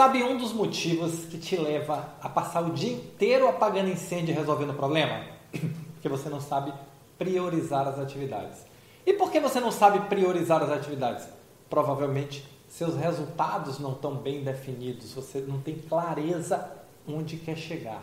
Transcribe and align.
Sabe 0.00 0.22
um 0.22 0.38
dos 0.38 0.54
motivos 0.54 1.26
que 1.26 1.36
te 1.36 1.58
leva 1.58 2.14
a 2.22 2.28
passar 2.30 2.62
o 2.62 2.72
dia 2.72 2.90
inteiro 2.90 3.46
apagando 3.46 3.90
incêndio 3.90 4.32
e 4.32 4.34
resolvendo 4.34 4.72
problema? 4.72 5.26
Porque 5.92 6.08
você 6.08 6.30
não 6.30 6.40
sabe 6.40 6.72
priorizar 7.18 7.86
as 7.86 7.98
atividades. 7.98 8.64
E 9.04 9.12
por 9.12 9.30
que 9.30 9.38
você 9.38 9.60
não 9.60 9.70
sabe 9.70 10.08
priorizar 10.08 10.62
as 10.62 10.70
atividades? 10.70 11.28
Provavelmente 11.68 12.48
seus 12.66 12.96
resultados 12.96 13.78
não 13.78 13.92
estão 13.92 14.14
bem 14.14 14.42
definidos, 14.42 15.12
você 15.12 15.40
não 15.46 15.60
tem 15.60 15.76
clareza 15.76 16.66
onde 17.06 17.36
quer 17.36 17.58
chegar. 17.58 18.02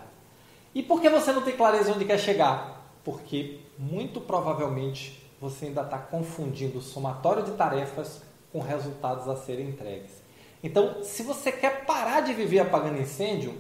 E 0.76 0.84
por 0.84 1.02
que 1.02 1.10
você 1.10 1.32
não 1.32 1.42
tem 1.42 1.58
clareza 1.58 1.92
onde 1.94 2.06
quer 2.06 2.20
chegar? 2.20 2.92
Porque 3.04 3.62
muito 3.76 4.22
provavelmente 4.22 5.28
você 5.42 5.66
ainda 5.66 5.82
está 5.82 5.98
confundindo 5.98 6.78
o 6.78 6.82
somatório 6.82 7.42
de 7.42 7.54
tarefas 7.54 8.22
com 8.54 8.60
resultados 8.60 9.28
a 9.28 9.36
serem 9.36 9.70
entregues. 9.70 10.27
Então, 10.64 11.04
se 11.04 11.24
você 11.24 11.52
quer 11.52 11.86
parar 11.86 12.22
de 12.22 12.34
viver 12.34 12.60
apagando 12.60 13.00
incêndio, 13.00 13.56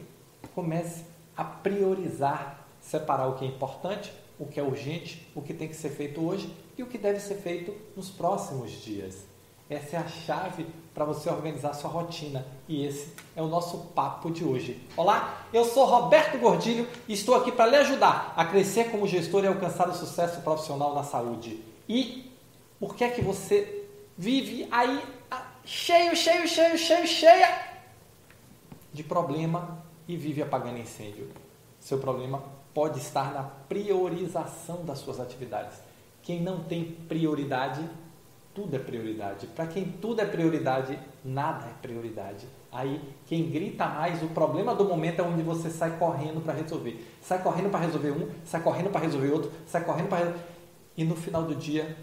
comece 0.55 1.03
a 1.35 1.43
priorizar, 1.43 2.67
separar 2.81 3.27
o 3.27 3.35
que 3.35 3.45
é 3.45 3.47
importante, 3.47 4.11
o 4.39 4.45
que 4.45 4.59
é 4.59 4.63
urgente, 4.63 5.27
o 5.35 5.41
que 5.41 5.53
tem 5.53 5.67
que 5.67 5.75
ser 5.75 5.89
feito 5.89 6.25
hoje 6.25 6.51
e 6.77 6.83
o 6.83 6.87
que 6.87 6.97
deve 6.97 7.19
ser 7.19 7.35
feito 7.35 7.73
nos 7.95 8.09
próximos 8.09 8.71
dias. 8.71 9.25
Essa 9.69 9.97
é 9.97 9.99
a 9.99 10.07
chave 10.07 10.65
para 10.93 11.03
você 11.03 11.29
organizar 11.29 11.73
sua 11.73 11.89
rotina 11.89 12.45
e 12.69 12.85
esse 12.85 13.13
é 13.35 13.41
o 13.41 13.47
nosso 13.47 13.77
papo 13.93 14.31
de 14.31 14.43
hoje. 14.43 14.81
Olá, 14.95 15.45
eu 15.51 15.65
sou 15.65 15.85
Roberto 15.85 16.37
Gordilho 16.37 16.87
e 17.07 17.13
estou 17.13 17.35
aqui 17.35 17.51
para 17.51 17.67
lhe 17.67 17.75
ajudar 17.75 18.33
a 18.35 18.45
crescer 18.45 18.89
como 18.89 19.05
gestor 19.05 19.43
e 19.43 19.47
alcançar 19.47 19.89
o 19.89 19.93
sucesso 19.93 20.41
profissional 20.41 20.95
na 20.95 21.03
saúde. 21.03 21.61
E 21.87 22.31
por 22.79 22.95
que 22.95 23.03
é 23.03 23.09
que 23.09 23.21
você 23.21 23.85
vive 24.17 24.67
aí 24.71 25.03
cheio, 25.67 26.15
cheio, 26.15 26.47
cheio, 26.47 26.77
cheio, 26.77 27.05
cheia 27.05 27.59
de 28.93 29.03
problema 29.03 29.83
e 30.07 30.15
vive 30.15 30.41
apagando 30.41 30.79
incêndio. 30.79 31.29
Seu 31.77 31.99
problema 31.99 32.41
pode 32.73 32.99
estar 32.99 33.33
na 33.33 33.43
priorização 33.43 34.85
das 34.85 34.99
suas 34.99 35.19
atividades. 35.19 35.77
Quem 36.23 36.41
não 36.41 36.63
tem 36.63 36.85
prioridade, 36.85 37.87
tudo 38.53 38.75
é 38.75 38.79
prioridade. 38.79 39.45
Para 39.47 39.67
quem 39.67 39.85
tudo 39.85 40.21
é 40.21 40.25
prioridade, 40.25 40.97
nada 41.23 41.65
é 41.65 41.73
prioridade. 41.81 42.47
Aí, 42.71 43.01
quem 43.25 43.49
grita 43.49 43.87
mais, 43.87 44.23
o 44.23 44.27
problema 44.27 44.73
do 44.73 44.85
momento 44.85 45.19
é 45.19 45.23
onde 45.23 45.43
você 45.43 45.69
sai 45.69 45.97
correndo 45.97 46.41
para 46.41 46.53
resolver. 46.53 47.05
Sai 47.21 47.41
correndo 47.43 47.69
para 47.69 47.81
resolver 47.81 48.11
um, 48.11 48.29
sai 48.45 48.61
correndo 48.61 48.89
para 48.89 49.01
resolver 49.01 49.31
outro, 49.31 49.51
sai 49.65 49.83
correndo 49.83 50.07
para. 50.07 50.33
E 50.95 51.03
no 51.03 51.15
final 51.15 51.43
do 51.43 51.55
dia, 51.55 51.97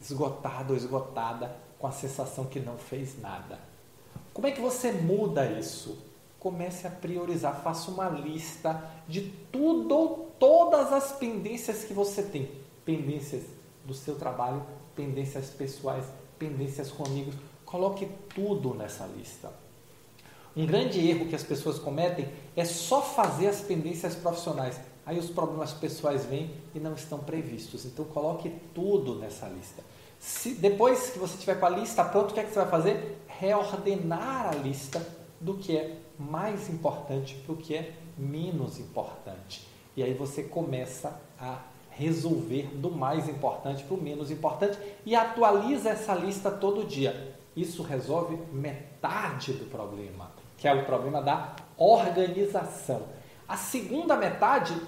esgotado 0.00 0.72
ou 0.72 0.76
esgotada, 0.76 1.54
com 1.78 1.86
a 1.86 1.92
sensação 1.92 2.44
que 2.44 2.60
não 2.60 2.76
fez 2.76 3.20
nada. 3.20 3.58
Como 4.32 4.46
é 4.46 4.50
que 4.50 4.60
você 4.60 4.92
muda 4.92 5.44
isso? 5.46 5.98
Comece 6.38 6.86
a 6.86 6.90
priorizar, 6.90 7.62
faça 7.62 7.90
uma 7.90 8.08
lista 8.08 8.82
de 9.08 9.22
tudo 9.50 9.94
ou 9.94 10.32
todas 10.38 10.92
as 10.92 11.12
pendências 11.12 11.84
que 11.84 11.92
você 11.92 12.22
tem. 12.22 12.50
Pendências 12.84 13.42
do 13.84 13.94
seu 13.94 14.16
trabalho, 14.16 14.64
pendências 14.94 15.50
pessoais, 15.50 16.04
pendências 16.38 16.90
com 16.90 17.04
amigos. 17.04 17.34
Coloque 17.64 18.08
tudo 18.34 18.74
nessa 18.74 19.06
lista. 19.06 19.52
Um 20.56 20.66
grande 20.66 20.98
erro 21.06 21.26
que 21.28 21.34
as 21.34 21.42
pessoas 21.42 21.78
cometem 21.78 22.28
é 22.56 22.64
só 22.64 23.02
fazer 23.02 23.48
as 23.48 23.60
pendências 23.60 24.14
profissionais. 24.14 24.80
Aí 25.04 25.18
os 25.18 25.30
problemas 25.30 25.72
pessoais 25.72 26.24
vêm 26.26 26.54
e 26.74 26.78
não 26.78 26.94
estão 26.94 27.18
previstos. 27.18 27.84
Então 27.84 28.04
coloque 28.04 28.52
tudo 28.74 29.14
nessa 29.14 29.46
lista. 29.46 29.82
Se, 30.18 30.54
depois 30.54 31.10
que 31.10 31.18
você 31.18 31.36
tiver 31.38 31.58
com 31.60 31.66
a 31.66 31.70
lista 31.70 32.04
pronta, 32.04 32.30
o 32.30 32.34
que, 32.34 32.40
é 32.40 32.44
que 32.44 32.50
você 32.50 32.60
vai 32.60 32.68
fazer? 32.68 33.22
Reordenar 33.26 34.48
a 34.48 34.54
lista 34.54 35.06
do 35.40 35.54
que 35.54 35.76
é 35.76 35.96
mais 36.18 36.68
importante 36.68 37.34
para 37.36 37.52
o 37.52 37.56
que 37.56 37.74
é 37.74 37.92
menos 38.16 38.78
importante. 38.78 39.66
E 39.96 40.02
aí 40.02 40.12
você 40.14 40.42
começa 40.42 41.20
a 41.38 41.60
resolver 41.90 42.68
do 42.74 42.90
mais 42.90 43.28
importante 43.28 43.84
para 43.84 43.96
o 43.96 44.00
menos 44.00 44.30
importante 44.30 44.78
e 45.04 45.14
atualiza 45.14 45.90
essa 45.90 46.14
lista 46.14 46.50
todo 46.50 46.84
dia. 46.84 47.36
Isso 47.56 47.82
resolve 47.82 48.36
metade 48.52 49.52
do 49.52 49.64
problema, 49.66 50.30
que 50.56 50.68
é 50.68 50.74
o 50.74 50.84
problema 50.84 51.20
da 51.20 51.56
organização. 51.76 53.02
A 53.48 53.56
segunda 53.56 54.16
metade 54.16 54.80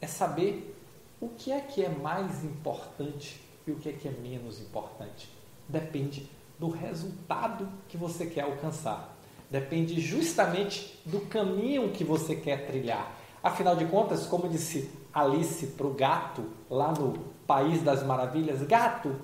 é 0.00 0.06
saber 0.06 0.74
o 1.20 1.28
que 1.28 1.52
é 1.52 1.60
que 1.60 1.84
é 1.84 1.88
mais 1.88 2.44
importante 2.44 3.40
e 3.68 3.72
o 3.72 3.76
que 3.76 3.90
é 3.90 3.92
que 3.92 4.08
é 4.08 4.10
menos 4.10 4.60
importante. 4.60 5.28
Depende 5.68 6.28
do 6.58 6.68
resultado 6.68 7.68
que 7.88 7.96
você 7.96 8.26
quer 8.26 8.42
alcançar. 8.42 9.16
Depende 9.50 10.00
justamente 10.00 11.00
do 11.04 11.20
caminho 11.20 11.90
que 11.90 12.04
você 12.04 12.34
quer 12.34 12.66
trilhar. 12.66 13.16
Afinal 13.42 13.76
de 13.76 13.84
contas, 13.86 14.26
como 14.26 14.48
disse 14.48 14.90
Alice 15.12 15.66
para 15.68 15.86
o 15.86 15.94
gato 15.94 16.44
lá 16.68 16.92
no 16.92 17.14
País 17.46 17.82
das 17.82 18.02
Maravilhas, 18.02 18.62
gato, 18.62 19.14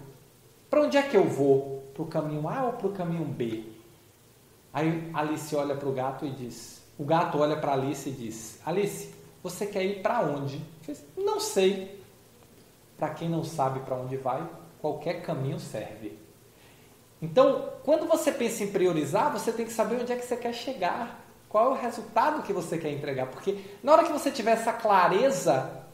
para 0.71 0.83
onde 0.83 0.97
é 0.97 1.03
que 1.03 1.17
eu 1.17 1.25
vou? 1.25 1.83
Para 1.93 2.03
o 2.03 2.07
caminho 2.07 2.49
A 2.49 2.65
ou 2.65 2.73
para 2.75 2.87
o 2.87 2.93
caminho 2.93 3.25
B? 3.25 3.65
Aí 4.73 5.11
Alice 5.13 5.55
olha 5.55 5.75
para 5.77 5.89
o 5.89 5.93
gato 5.93 6.27
e 6.27 6.31
diz: 6.31 6.83
O 6.99 7.05
gato 7.05 7.39
olha 7.39 7.57
para 7.57 7.73
Alice 7.73 8.09
e 8.09 8.13
diz: 8.13 8.61
Alice, 8.65 9.15
você 9.43 9.67
quer 9.67 9.85
ir 9.85 10.03
para 10.03 10.23
onde? 10.23 10.61
Diz, 10.87 11.05
Não 11.17 11.39
sei. 11.39 12.04
Para 12.97 13.11
quem 13.11 13.29
não 13.29 13.45
sabe 13.45 13.81
para 13.81 13.97
onde 13.97 14.17
vai, 14.17 14.49
qualquer 14.81 15.23
caminho 15.23 15.59
serve. 15.59 16.19
Então, 17.21 17.71
quando 17.83 18.07
você 18.07 18.31
pensa 18.31 18.65
em 18.65 18.71
priorizar, 18.71 19.33
você 19.33 19.51
tem 19.51 19.65
que 19.65 19.73
saber 19.73 20.01
onde 20.01 20.13
é 20.13 20.17
que 20.17 20.27
você 20.27 20.37
quer 20.37 20.53
chegar. 20.53 21.25
Qual 21.49 21.67
é 21.67 21.69
o 21.71 21.81
resultado 21.81 22.43
que 22.43 22.53
você 22.53 22.77
quer 22.77 22.91
entregar? 22.91 23.27
Porque 23.29 23.65
na 23.83 23.93
hora 23.93 24.05
que 24.05 24.13
você 24.13 24.31
tiver 24.31 24.53
essa 24.53 24.73
clareza, 24.73 25.85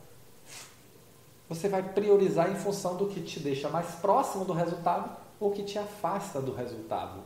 você 1.49 1.69
vai 1.69 1.83
priorizar 1.83 2.51
em 2.51 2.57
função 2.57 2.97
do 2.97 3.07
que 3.07 3.21
te 3.21 3.39
deixa 3.39 3.69
mais 3.69 3.95
próximo 3.97 4.45
do 4.45 4.53
resultado 4.53 5.17
ou 5.39 5.51
que 5.51 5.63
te 5.63 5.79
afasta 5.79 6.41
do 6.41 6.53
resultado. 6.53 7.21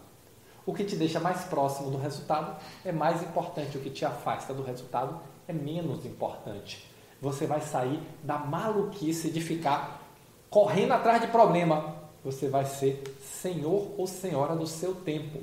O 0.67 0.75
que 0.75 0.85
te 0.85 0.97
deixa 0.97 1.21
mais 1.21 1.45
próximo 1.45 1.91
do 1.91 1.99
resultado 1.99 2.57
é 2.85 2.93
mais 2.93 3.23
importante, 3.23 3.77
o 3.77 3.81
que 3.81 3.91
te 3.91 4.05
afasta 4.05 4.53
do 4.53 4.63
resultado 4.63 5.21
é 5.47 5.53
menos 5.53 6.05
importante 6.07 6.94
você 7.25 7.47
vai 7.47 7.63
sair 7.63 7.99
da 8.23 8.37
maluquice 8.37 9.31
de 9.31 9.41
ficar 9.41 10.03
correndo 10.51 10.93
atrás 10.93 11.23
de 11.23 11.27
problema. 11.29 11.97
Você 12.23 12.49
vai 12.49 12.67
ser 12.67 13.03
senhor 13.23 13.93
ou 13.97 14.07
senhora 14.07 14.55
do 14.55 14.67
seu 14.67 14.95
tempo. 14.95 15.41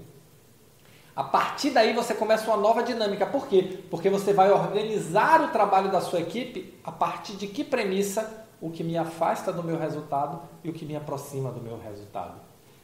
A 1.16 1.24
partir 1.24 1.72
daí 1.72 1.94
você 1.94 2.14
começa 2.14 2.46
uma 2.50 2.56
nova 2.56 2.84
dinâmica. 2.84 3.26
Por 3.26 3.48
quê? 3.48 3.80
Porque 3.90 4.10
você 4.10 4.32
vai 4.32 4.52
organizar 4.52 5.42
o 5.42 5.48
trabalho 5.48 5.92
da 5.92 6.00
sua 6.00 6.20
equipe 6.22 6.80
a 6.84 6.92
partir 6.92 7.34
de 7.34 7.48
que 7.48 7.64
premissa 7.64 8.46
o 8.62 8.70
que 8.70 8.84
me 8.84 8.96
afasta 8.96 9.52
do 9.52 9.64
meu 9.64 9.78
resultado 9.78 10.40
e 10.64 10.70
o 10.70 10.74
que 10.74 10.86
me 10.86 10.96
aproxima 10.96 11.52
do 11.52 11.60
meu 11.60 11.80
resultado. 11.80 12.36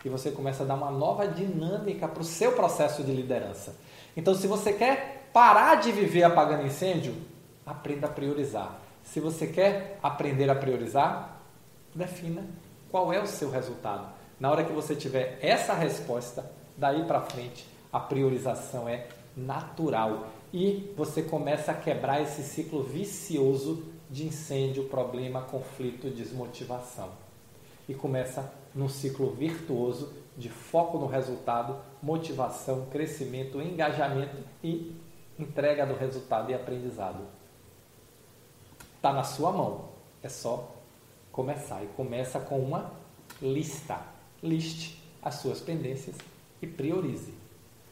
E 0.04 0.10
você 0.10 0.32
começa 0.32 0.64
a 0.64 0.66
dar 0.66 0.74
uma 0.74 0.90
nova 0.90 1.28
dinâmica 1.28 2.08
para 2.08 2.22
o 2.22 2.26
seu 2.26 2.54
processo 2.54 3.04
de 3.04 3.12
liderança. 3.12 3.76
Então, 4.16 4.34
se 4.34 4.48
você 4.48 4.74
quer 4.74 5.30
parar 5.32 5.76
de 5.76 5.92
viver 5.92 6.24
apagando 6.24 6.66
incêndio, 6.66 7.14
aprenda 7.64 8.08
a 8.08 8.10
priorizar. 8.10 8.87
Se 9.08 9.22
você 9.22 9.48
quer 9.48 9.98
aprender 10.04 10.50
a 10.50 10.56
priorizar, 10.56 11.42
defina 11.96 12.44
qual 12.92 13.12
é 13.14 13.22
o 13.22 13.26
seu 13.26 13.50
resultado. 13.50 14.06
Na 14.38 14.52
hora 14.52 14.66
que 14.66 14.74
você 14.74 14.96
tiver 14.96 15.40
essa 15.42 15.74
resposta, 15.74 16.52
daí 16.76 17.06
para 17.06 17.22
frente, 17.22 17.66
a 17.92 18.02
priorização 18.02 18.88
é 18.88 19.08
natural 19.36 20.28
e 20.54 20.94
você 20.98 21.22
começa 21.22 21.72
a 21.72 21.76
quebrar 21.76 22.22
esse 22.22 22.44
ciclo 22.44 22.84
vicioso 22.84 23.86
de 24.10 24.26
incêndio, 24.26 24.90
problema, 24.90 25.42
conflito, 25.42 26.10
desmotivação. 26.10 27.10
E 27.88 27.94
começa 27.94 28.54
num 28.76 28.90
ciclo 28.90 29.32
virtuoso 29.32 30.14
de 30.36 30.50
foco 30.50 30.98
no 30.98 31.08
resultado, 31.08 31.78
motivação, 32.04 32.88
crescimento, 32.92 33.62
engajamento 33.62 34.36
e 34.62 34.94
entrega 35.40 35.86
do 35.86 35.96
resultado 35.96 36.52
e 36.52 36.54
aprendizado. 36.54 37.38
Está 39.08 39.16
na 39.16 39.24
sua 39.24 39.54
mão. 39.54 39.86
É 40.22 40.28
só 40.28 40.70
começar. 41.32 41.82
E 41.82 41.88
começa 41.96 42.42
com 42.42 42.60
uma 42.60 42.92
lista. 43.42 44.02
Liste 44.44 45.02
as 45.24 45.36
suas 45.36 45.62
pendências 45.62 46.18
e 46.62 46.68
priorize. 46.68 47.34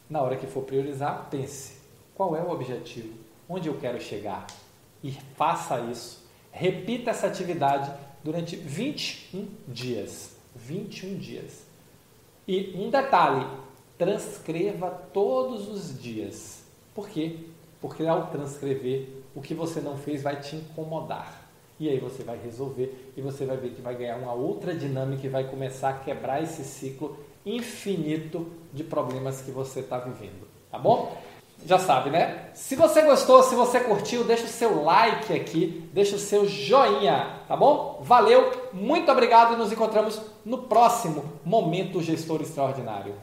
Na 0.10 0.22
hora 0.22 0.36
que 0.36 0.46
for 0.46 0.64
priorizar, 0.64 1.30
pense: 1.32 1.78
qual 2.14 2.36
é 2.36 2.42
o 2.42 2.50
objetivo? 2.50 3.14
Onde 3.48 3.70
eu 3.70 3.80
quero 3.80 4.02
chegar? 4.02 4.46
E 5.02 5.14
faça 5.38 5.80
isso. 5.80 6.28
Repita 6.52 7.12
essa 7.12 7.28
atividade 7.28 7.90
durante 8.22 8.58
21 8.58 9.48
dias. 9.70 10.36
21 10.54 11.18
dias. 11.18 11.66
E 12.46 12.74
um 12.76 12.90
detalhe: 12.90 13.48
transcreva 13.98 14.92
todos 15.14 15.70
os 15.70 15.98
dias. 15.98 16.66
Por 16.94 17.08
quê? 17.08 17.40
Porque 17.80 18.06
ao 18.06 18.28
transcrever, 18.28 19.24
o 19.36 19.42
que 19.42 19.54
você 19.54 19.82
não 19.82 19.98
fez 19.98 20.24
vai 20.24 20.40
te 20.40 20.56
incomodar. 20.56 21.44
E 21.80 21.90
aí 21.90 22.00
você 22.00 22.24
vai 22.24 22.40
resolver 22.42 23.12
e 23.18 23.22
você 23.22 23.46
vai 23.46 23.58
ver 23.58 23.72
que 23.72 23.82
vai 23.82 23.96
ganhar 23.96 24.16
uma 24.16 24.34
outra 24.34 24.74
dinâmica 24.74 25.28
e 25.28 25.30
vai 25.30 25.44
começar 25.44 25.90
a 25.90 25.94
quebrar 25.94 26.42
esse 26.42 26.64
ciclo 26.64 27.18
infinito 27.46 28.50
de 28.74 28.84
problemas 28.84 29.42
que 29.42 29.52
você 29.52 29.82
está 29.82 30.00
vivendo. 30.00 30.48
Tá 30.72 30.80
bom? 30.80 31.16
já 31.66 31.80
sabe, 31.80 32.10
né? 32.10 32.50
Se 32.54 32.76
você 32.76 33.02
gostou, 33.02 33.42
se 33.44 33.56
você 33.56 33.80
curtiu, 33.80 34.24
deixa 34.24 34.46
o 34.46 34.50
seu 34.50 34.84
like 34.84 35.34
aqui, 35.34 35.90
deixa 35.94 36.16
o 36.16 36.20
seu 36.20 36.46
joinha, 36.48 37.40
tá 37.48 37.56
bom? 37.56 38.00
Valeu, 38.04 38.52
muito 38.74 39.12
obrigado 39.12 39.54
e 39.54 39.58
nos 39.58 39.72
encontramos 39.72 40.22
no 40.46 40.60
próximo 40.60 41.24
Momento 41.44 42.02
Gestor 42.02 42.42
Extraordinário. 42.42 43.16